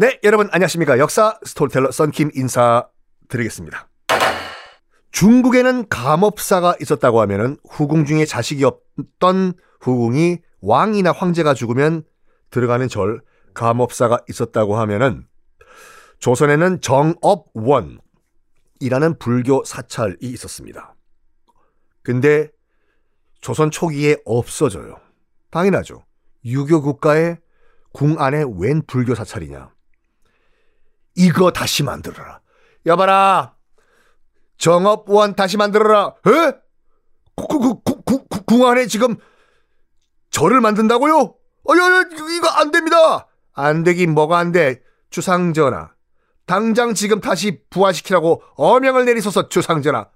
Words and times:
네, 0.00 0.18
여러분 0.24 0.48
안녕하십니까. 0.50 0.98
역사 0.98 1.38
스토리텔러 1.44 1.90
썬킴 1.90 2.30
인사드리겠습니다. 2.34 3.86
중국에는 5.10 5.90
감업사가 5.90 6.74
있었다고 6.80 7.20
하면은 7.20 7.58
후궁 7.68 8.06
중에 8.06 8.24
자식이 8.24 8.64
없던 8.64 9.52
후궁이 9.82 10.38
왕이나 10.62 11.12
황제가 11.12 11.52
죽으면 11.52 12.04
들어가는 12.48 12.88
절 12.88 13.20
감업사가 13.52 14.20
있었다고 14.26 14.78
하면은 14.78 15.26
조선에는 16.18 16.80
정업원이라는 16.80 17.98
불교 19.18 19.62
사찰이 19.66 20.16
있었습니다. 20.22 20.94
근데 22.02 22.48
조선 23.42 23.70
초기에 23.70 24.16
없어져요. 24.24 24.96
당연하죠. 25.50 26.06
유교 26.46 26.80
국가의 26.80 27.36
궁 27.92 28.18
안에 28.18 28.46
웬 28.56 28.80
불교 28.86 29.14
사찰이냐. 29.14 29.68
이거 31.14 31.50
다시 31.50 31.82
만들어라. 31.82 32.40
여봐라. 32.86 33.56
정업원 34.58 35.34
다시 35.34 35.56
만들어라. 35.56 36.14
에? 36.26 36.52
궁 38.46 38.66
안에 38.66 38.86
지금 38.86 39.16
절을 40.30 40.60
만든다고요? 40.60 41.14
어, 41.16 41.76
야, 41.76 41.78
야, 41.78 42.04
이거 42.36 42.48
안 42.48 42.70
됩니다. 42.70 43.28
안 43.52 43.82
되긴 43.84 44.12
뭐가 44.14 44.38
안 44.38 44.52
돼. 44.52 44.82
주상전하. 45.10 45.90
당장 46.46 46.94
지금 46.94 47.20
다시 47.20 47.62
부활시키라고 47.70 48.42
어명을 48.56 49.04
내리소서 49.04 49.48
주상전하. 49.48 50.08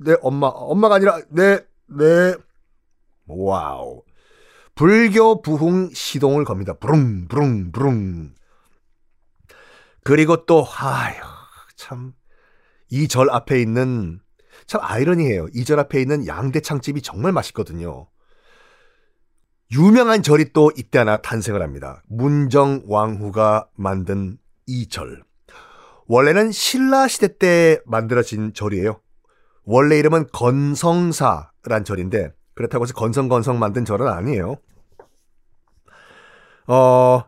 내 0.00 0.14
엄마, 0.22 0.48
엄마가 0.48 0.96
아니라 0.96 1.20
내, 1.30 1.60
내. 1.86 2.34
와우. 3.26 4.02
불교 4.74 5.42
부흥 5.42 5.90
시동을 5.92 6.44
겁니다. 6.44 6.72
부릉, 6.72 7.26
부릉, 7.28 7.72
부릉. 7.72 8.34
그리고 10.04 10.44
또, 10.46 10.66
아휴, 10.78 11.14
참. 11.76 12.12
이 12.90 13.06
절 13.08 13.30
앞에 13.30 13.60
있는, 13.60 14.20
참 14.66 14.80
아이러니해요. 14.82 15.48
이 15.54 15.64
절 15.64 15.78
앞에 15.80 16.00
있는 16.00 16.26
양대창집이 16.26 17.02
정말 17.02 17.32
맛있거든요. 17.32 18.08
유명한 19.70 20.22
절이 20.22 20.52
또 20.54 20.72
이때 20.76 20.98
하나 20.98 21.18
탄생을 21.18 21.60
합니다. 21.60 22.02
문정왕후가 22.08 23.68
만든 23.74 24.38
이 24.66 24.88
절. 24.88 25.22
원래는 26.06 26.52
신라 26.52 27.06
시대 27.08 27.36
때 27.36 27.78
만들어진 27.84 28.54
절이에요. 28.54 28.98
원래 29.64 29.98
이름은 29.98 30.28
건성사란 30.32 31.84
절인데 31.84 32.32
그렇다고 32.54 32.84
해서 32.84 32.94
건성건성 32.94 33.58
만든 33.58 33.84
절은 33.84 34.08
아니에요. 34.08 34.56
어, 36.66 37.24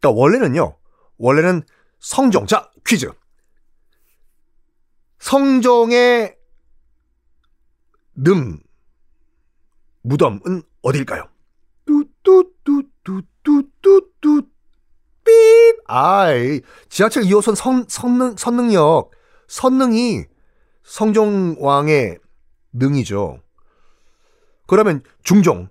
또 0.00 0.14
원래는요. 0.16 0.78
원래는 1.18 1.62
성종. 2.00 2.46
자, 2.46 2.70
퀴즈. 2.84 3.08
성종의 5.18 6.36
능 8.14 8.60
무덤은 10.02 10.62
어딜까요? 10.82 11.28
뚜뚜뚜뚜뚜뚜뚜 11.84 14.42
삐 15.24 15.32
아이 15.86 16.60
지하철 16.88 17.24
2호선 17.24 17.56
선, 17.56 17.84
선능 17.88 18.36
선능역 18.36 19.10
선능이 19.48 20.26
성종왕의 20.84 22.18
능이죠. 22.72 23.42
그러면 24.68 25.02
중종 25.24 25.68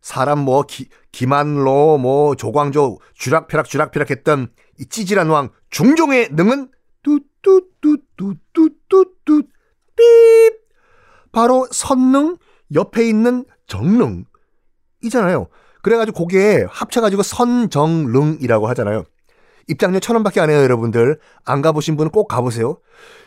사람 0.00 0.40
뭐 0.40 0.62
기, 0.62 0.88
기만로 1.14 1.96
뭐 1.98 2.34
조광조 2.34 2.98
쥐락펴락 3.16 3.70
쥐락펴락 3.70 4.10
했던 4.10 4.48
이 4.80 4.86
찌질한 4.86 5.30
왕 5.30 5.50
중종의 5.70 6.30
능은 6.32 6.72
뚜뚜뚜뚜뚜뚜뚜 7.04 9.42
삐 9.96 10.02
바로 11.30 11.68
선능 11.70 12.36
옆에 12.74 13.08
있는 13.08 13.44
정능 13.68 14.24
이잖아요. 15.04 15.46
그래가지고 15.82 16.18
거기에 16.18 16.66
합쳐가지고 16.68 17.22
선정릉이라고 17.22 18.66
하잖아요. 18.68 19.04
입장료 19.68 20.00
천 20.00 20.16
원밖에 20.16 20.40
안 20.40 20.50
해요, 20.50 20.62
여러분들. 20.62 21.20
안 21.44 21.62
가보신 21.62 21.96
분은 21.96 22.10
꼭 22.10 22.26
가보세요. 22.26 22.80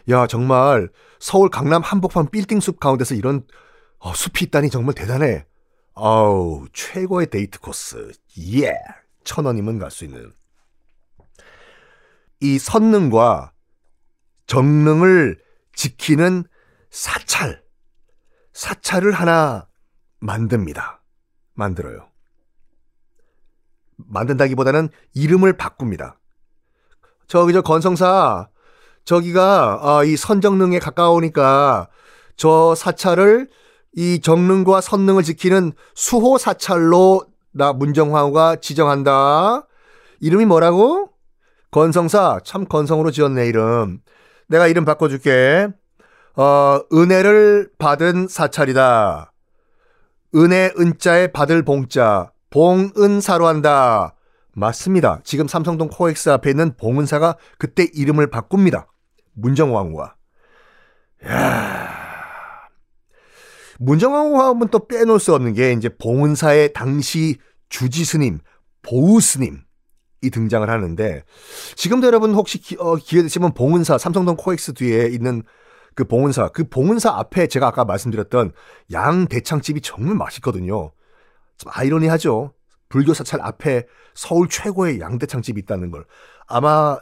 야, 0.09 0.27
정말 0.27 0.89
서울 1.19 1.49
강남 1.49 1.81
한복판 1.81 2.31
빌딩 2.31 2.59
숲 2.59 2.79
가운데서 2.79 3.15
이런 3.15 3.43
어, 3.99 4.13
숲이 4.13 4.45
있다니 4.45 4.69
정말 4.69 4.93
대단해. 4.93 5.45
아우, 5.99 6.67
최고의 6.73 7.27
데이트 7.27 7.59
코스. 7.59 8.11
예. 8.53 8.73
천 9.23 9.45
원이면 9.45 9.79
갈 9.79 9.89
수 9.89 10.05
있는. 10.05 10.31
이 12.39 12.59
선능과 12.59 13.51
정능을 14.45 15.41
지키는 15.73 16.43
사찰. 16.91 17.63
사찰을 18.53 19.11
하나 19.11 19.67
만듭니다. 20.19 21.01
만들어요. 21.55 22.09
만든다기보다는 23.95 24.89
이름을 25.15 25.57
바꿉니다. 25.57 26.19
저기 27.27 27.53
저 27.53 27.61
건성사 27.63 28.49
저기가 29.03 29.79
아, 29.81 30.03
이 30.03 30.15
선정능에 30.15 30.77
가까우니까 30.77 31.89
저 32.35 32.75
사찰을 32.75 33.49
이 33.97 34.19
정능과 34.21 34.79
선능을 34.79 35.23
지키는 35.23 35.71
수호 35.95 36.37
사찰로 36.37 37.25
나 37.51 37.73
문정황후가 37.73 38.57
지정한다. 38.57 39.65
이름이 40.19 40.45
뭐라고? 40.45 41.09
건성사 41.71 42.41
참 42.43 42.65
건성으로 42.65 43.09
지었네 43.09 43.47
이름. 43.47 43.99
내가 44.49 44.67
이름 44.67 44.85
바꿔줄게. 44.85 45.69
어, 46.35 46.79
은혜를 46.93 47.71
받은 47.79 48.27
사찰이다. 48.27 49.33
은혜 50.35 50.71
은자에 50.79 51.31
받을 51.31 51.63
봉자. 51.63 52.31
봉은사로 52.51 53.47
한다. 53.47 54.13
맞습니다. 54.53 55.21
지금 55.23 55.47
삼성동 55.47 55.89
코엑스 55.91 56.29
앞에 56.29 56.51
있는 56.51 56.77
봉은사가 56.77 57.35
그때 57.57 57.87
이름을 57.95 58.29
바꿉니다. 58.29 58.85
문정왕후와. 59.33 60.13
야 61.25 61.86
문정왕후 63.79 64.41
하면 64.41 64.69
또 64.69 64.87
빼놓을 64.87 65.19
수 65.19 65.33
없는 65.33 65.53
게 65.53 65.71
이제 65.73 65.89
봉은사의 65.89 66.73
당시 66.73 67.37
주지 67.69 68.05
스님, 68.05 68.39
보우 68.81 69.19
스님 69.19 69.61
이 70.21 70.29
등장을 70.29 70.67
하는데 70.67 71.23
지금도 71.75 72.07
여러분 72.07 72.33
혹시 72.33 72.57
기, 72.57 72.75
어, 72.79 72.95
기회 72.95 73.21
되시면 73.21 73.53
봉은사 73.53 73.97
삼성동 73.97 74.35
코엑스 74.35 74.73
뒤에 74.73 75.07
있는 75.07 75.43
그 75.93 76.05
봉은사, 76.05 76.49
그 76.49 76.63
봉은사 76.67 77.11
앞에 77.11 77.47
제가 77.47 77.67
아까 77.67 77.85
말씀드렸던 77.85 78.51
양 78.93 79.27
대창집이 79.27 79.81
정말 79.81 80.15
맛있거든요. 80.15 80.91
좀 81.57 81.71
아이러니하죠. 81.73 82.53
불교 82.89 83.13
사찰 83.13 83.41
앞에 83.41 83.85
서울 84.13 84.47
최고의 84.49 84.99
양대창집이 84.99 85.59
있다는 85.61 85.91
걸. 85.91 86.05
아마 86.47 86.99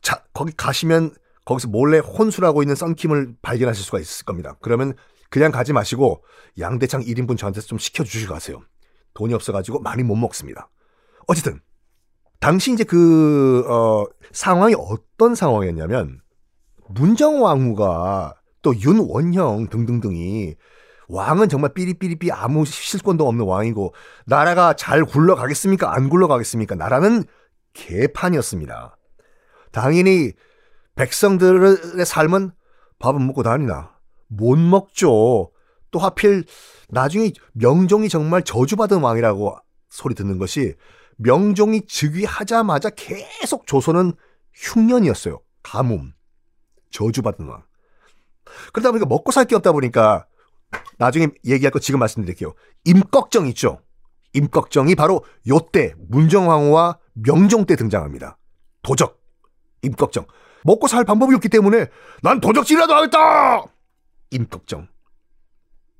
자, 0.00 0.24
거기 0.32 0.52
가시면 0.56 1.14
거기서 1.44 1.68
몰래 1.68 1.98
혼술하고 1.98 2.62
있는 2.62 2.74
썬킴을 2.74 3.34
발견하실 3.42 3.84
수가 3.84 3.98
있을 4.00 4.24
겁니다. 4.24 4.56
그러면 4.60 4.94
그냥 5.32 5.50
가지 5.50 5.72
마시고 5.72 6.22
양대창 6.60 7.00
1인분 7.00 7.38
저한테 7.38 7.62
좀 7.62 7.78
시켜주시고 7.78 8.34
가세요. 8.34 8.60
돈이 9.14 9.32
없어가지고 9.32 9.80
많이 9.80 10.02
못 10.02 10.14
먹습니다. 10.14 10.68
어쨌든 11.26 11.58
당시 12.38 12.70
이제 12.70 12.84
그 12.84 13.64
어, 13.66 14.04
상황이 14.30 14.74
어떤 14.76 15.34
상황이었냐면 15.34 16.20
문정왕후가 16.90 18.34
또 18.60 18.74
윤원형 18.78 19.68
등등등이 19.70 20.54
왕은 21.08 21.48
정말 21.48 21.72
삐리삐리삐 21.72 22.30
아무 22.30 22.66
실권도 22.66 23.26
없는 23.26 23.46
왕이고 23.46 23.94
나라가 24.26 24.74
잘 24.74 25.02
굴러가겠습니까? 25.02 25.94
안 25.94 26.10
굴러가겠습니까? 26.10 26.74
나라는 26.74 27.24
개판이었습니다. 27.72 28.98
당연히 29.70 30.32
백성들의 30.96 32.04
삶은 32.04 32.52
밥은 32.98 33.26
먹고 33.26 33.42
다니나 33.42 33.92
못 34.36 34.58
먹죠. 34.58 35.50
또 35.90 35.98
하필 35.98 36.44
나중에 36.88 37.32
명종이 37.52 38.08
정말 38.08 38.42
저주받은 38.42 39.00
왕이라고 39.00 39.56
소리 39.88 40.14
듣는 40.14 40.38
것이 40.38 40.74
명종이 41.16 41.86
즉위하자마자 41.86 42.90
계속 42.90 43.66
조선은 43.66 44.14
흉년이었어요. 44.54 45.40
가뭄. 45.62 46.14
저주받은 46.90 47.46
왕. 47.46 47.62
그러다 48.72 48.90
보니까 48.90 49.06
먹고 49.06 49.30
살 49.32 49.44
게 49.44 49.54
없다 49.54 49.72
보니까 49.72 50.26
나중에 50.98 51.28
얘기할 51.46 51.70
거 51.70 51.78
지금 51.78 52.00
말씀드릴게요. 52.00 52.54
임꺽정 52.84 53.46
있죠? 53.48 53.80
임꺽정이 54.32 54.94
바로 54.94 55.24
요때 55.46 55.94
문정왕후와 56.08 56.98
명종 57.14 57.66
때 57.66 57.76
등장합니다. 57.76 58.38
도적. 58.82 59.20
임꺽정. 59.82 60.26
먹고 60.64 60.86
살 60.86 61.04
방법이 61.04 61.34
없기 61.34 61.48
때문에 61.50 61.86
난 62.22 62.40
도적질이라도 62.40 62.94
하겠다! 62.94 63.64
임꺽정. 64.32 64.88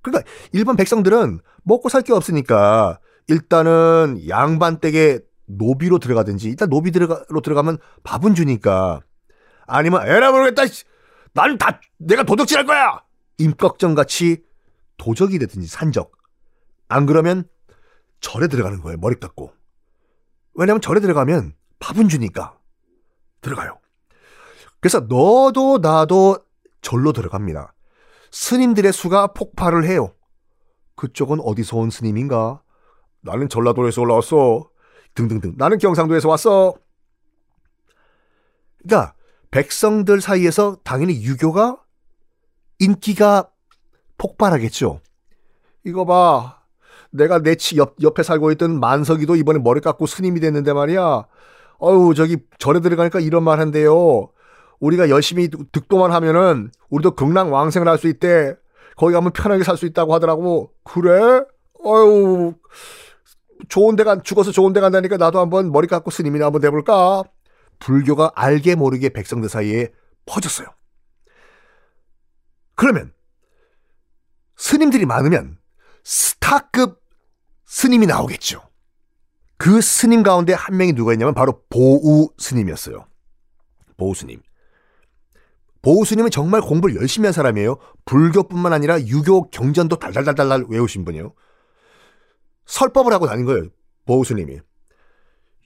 그러니까 0.02 0.29
일반 0.52 0.76
백성들은 0.76 1.40
먹고 1.64 1.88
살 1.88 2.02
게 2.02 2.12
없으니까 2.12 2.99
일단은 3.29 4.20
양반댁에 4.29 5.20
노비로 5.46 5.99
들어가든지 5.99 6.49
일단 6.49 6.69
노비로 6.69 7.40
들어가면 7.43 7.79
밥은 8.02 8.34
주니까. 8.34 9.00
아니면 9.67 10.06
에라 10.06 10.32
모르겠다 10.32 10.62
난 11.34 11.56
다 11.56 11.81
내가 11.99 12.25
도둑질할 12.25 12.67
거야! 12.67 13.02
임꺽정 13.38 13.94
같이 13.94 14.43
도적이 14.99 15.38
되든지 15.38 15.67
산적. 15.69 16.11
안 16.88 17.06
그러면 17.06 17.44
절에 18.20 18.49
들어가는 18.49 18.81
거예요 18.82 18.99
머리 18.99 19.19
깎고. 19.19 19.52
왜냐면 20.55 20.81
절에 20.81 21.00
들어가면 21.00 21.55
밥은 21.79 22.08
주니까 22.08 22.58
들어가요. 23.40 23.79
그래서 24.81 25.00
너도 25.00 25.79
나도 25.79 26.38
절로 26.82 27.12
들어갑니다 27.12 27.73
스님들의 28.32 28.93
수가 28.93 29.29
폭발을 29.29 29.84
해요 29.84 30.14
그쪽은 30.96 31.40
어디서 31.40 31.76
온 31.76 31.90
스님인가 31.90 32.62
나는 33.20 33.49
전라도에서 33.49 34.00
올라왔어 34.02 34.69
등등등. 35.14 35.55
나는 35.58 35.79
경상도에서 35.79 36.29
왔어. 36.29 36.75
그러니까 38.82 39.14
백성들 39.50 40.20
사이에서 40.20 40.76
당연히 40.82 41.23
유교가 41.23 41.79
인기가 42.79 43.50
폭발하겠죠. 44.19 45.00
이거 45.84 46.05
봐. 46.06 46.62
내가 47.11 47.40
내 47.40 47.55
치 47.56 47.76
옆, 47.76 47.96
옆에 48.02 48.23
살고 48.23 48.52
있던 48.52 48.81
만석이도 48.81 49.37
이번에 49.37 49.58
머리 49.58 49.81
깎고 49.82 50.06
스님이 50.06 50.40
됐는데 50.40 50.73
말이야. 50.73 51.26
어우, 51.79 52.14
저기 52.14 52.38
절에 52.58 52.81
들어가니까 52.81 53.20
이런 53.20 53.44
말 53.44 53.61
한대요. 53.61 54.31
우리가 54.82 55.08
열심히 55.08 55.49
득도만 55.49 56.11
하면은 56.12 56.70
우리도 56.90 57.12
극락 57.14 57.52
왕생을 57.52 57.87
할 57.88 57.99
수 57.99 58.08
있대. 58.08 58.56
거기 58.96 59.14
가면 59.14 59.32
편하게 59.32 59.62
살 59.62 59.76
수 59.76 59.87
있다고 59.87 60.12
하더라고. 60.14 60.73
그래? 60.84 61.44
어유 61.84 62.55
좋은 63.69 63.94
데 63.96 64.02
간, 64.02 64.23
죽어서 64.25 64.50
좋은 64.50 64.73
데 64.73 64.81
간다니까 64.81 65.17
나도 65.17 65.38
한번 65.38 65.70
머리 65.70 65.87
깎고 65.87 66.11
스님이나 66.11 66.46
한번 66.46 66.61
돼볼까? 66.61 67.23
불교가 67.79 68.32
알게 68.34 68.75
모르게 68.75 69.08
백성들 69.11 69.49
사이에 69.49 69.93
퍼졌어요. 70.26 70.67
그러면 72.75 73.12
스님들이 74.56 75.06
많으면 75.06 75.58
스타급 76.05 77.00
스님이 77.67 78.06
나오겠죠. 78.06 78.62
그 79.58 79.81
스님 79.81 80.25
가운데 80.25 80.52
한 80.55 80.76
명이 80.76 80.93
누가 80.94 81.12
있냐면 81.12 81.34
바로 81.34 81.62
보우 81.70 82.31
스님이었어요. 82.37 83.06
보우 83.96 84.14
스님. 84.14 84.43
보우 85.82 86.05
스님은 86.05 86.31
정말 86.31 86.61
공부를 86.61 86.96
열심히 86.96 87.26
한 87.26 87.32
사람이에요. 87.32 87.76
불교뿐만 88.05 88.73
아니라 88.73 89.00
유교 89.00 89.50
경전도 89.50 89.96
달달달달 89.96 90.67
외우신 90.69 91.05
분이에요. 91.05 91.34
설법을 92.67 93.12
하고 93.12 93.26
다닌 93.26 93.44
거예요. 93.44 93.64
보우스님이. 94.06 94.61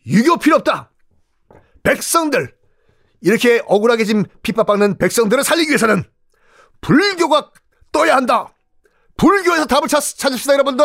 유교 0.06 0.38
필요 0.38 0.56
없다. 0.56 0.90
백성들 1.82 2.54
이렇게 3.20 3.62
억울하게 3.66 4.04
지금 4.04 4.24
핍박받는 4.42 4.98
백성들을 4.98 5.44
살리기 5.44 5.70
위해서는 5.70 6.02
불교가 6.80 7.50
떠야 7.92 8.16
한다. 8.16 8.52
불교에서 9.16 9.66
답을 9.66 9.88
찾, 9.88 10.00
찾읍시다 10.00 10.54
여러분들. 10.54 10.84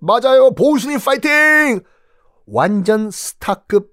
맞아요. 0.00 0.54
보우스님 0.54 0.98
파이팅. 0.98 1.80
완전 2.46 3.10
스타급 3.10 3.92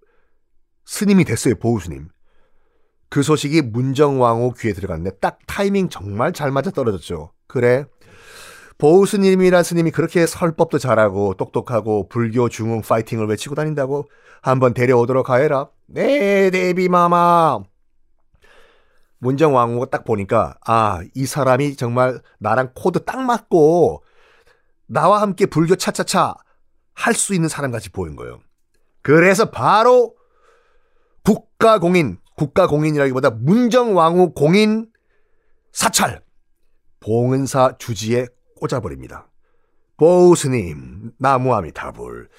스님이 0.85 1.25
됐어요. 1.25 1.55
보우스님. 1.55 2.09
그 3.15 3.23
소식이 3.23 3.61
문정왕후 3.61 4.55
귀에 4.59 4.73
들어갔네. 4.73 5.11
딱 5.21 5.39
타이밍 5.47 5.87
정말 5.87 6.33
잘 6.33 6.51
맞아 6.51 6.69
떨어졌죠. 6.69 7.31
그래. 7.47 7.85
보우 8.77 9.05
스님이란 9.05 9.63
스님이 9.63 9.91
그렇게 9.91 10.25
설법도 10.25 10.79
잘하고 10.79 11.35
똑똑하고 11.35 12.09
불교 12.09 12.49
중흥 12.49 12.81
파이팅을 12.81 13.27
외치고 13.27 13.55
다닌다고 13.55 14.09
한번 14.41 14.73
데려오도록 14.73 15.29
하여라. 15.29 15.69
네, 15.87 16.49
대비마마. 16.49 17.59
문정 19.19 19.55
왕후가 19.55 19.85
딱 19.91 20.03
보니까 20.03 20.57
아, 20.67 20.99
이 21.13 21.25
사람이 21.25 21.77
정말 21.77 22.19
나랑 22.39 22.71
코드 22.75 23.05
딱 23.05 23.21
맞고 23.21 24.03
나와 24.87 25.21
함께 25.21 25.45
불교 25.45 25.77
차차차 25.77 26.35
할 26.93 27.13
수 27.13 27.33
있는 27.33 27.47
사람 27.47 27.71
같이 27.71 27.89
보인 27.89 28.17
거예요. 28.17 28.41
그래서 29.01 29.51
바로 29.51 30.15
국가공인, 31.23 32.17
국가공인이라기보다 32.35 33.31
문정왕후 33.31 34.33
공인 34.33 34.87
사찰 35.71 36.21
봉은사 36.99 37.75
주지에 37.77 38.27
꽂아버립니다. 38.59 39.29
보우스님, 39.97 41.11
나무아미타불. 41.17 42.29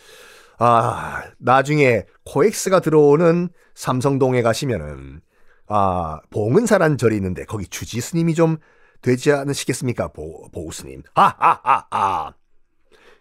아, 0.59 1.23
나중에 1.39 2.05
코엑스가 2.25 2.81
들어오는 2.81 3.49
삼성동에 3.75 4.43
가시면은, 4.43 5.21
아, 5.69 6.21
봉은사란 6.31 6.99
절이 6.99 7.17
있는데, 7.17 7.45
거기 7.45 7.67
주지 7.67 8.01
스님이 8.01 8.35
좀 8.35 8.57
되지 9.03 9.33
않으시겠습니까? 9.33 10.09
보, 10.09 10.51
보우스님. 10.51 11.03
하하하하. 11.15 12.35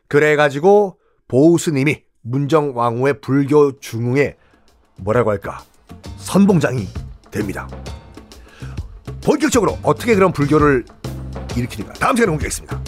그래가지고, 0.08 1.00
보우스님이 1.28 2.04
문정왕후의 2.22 3.22
불교 3.22 3.80
중흥에 3.80 4.38
뭐라고 4.98 5.32
할까? 5.32 5.64
선봉장이 6.18 6.88
됩니다. 7.32 7.68
본격적으로 9.24 9.78
어떻게 9.84 10.16
그런 10.16 10.32
불교를 10.32 10.86
일으키는가? 11.56 11.94
다음 11.94 12.16
시간에 12.16 12.30
공개하겠습니다. 12.32 12.80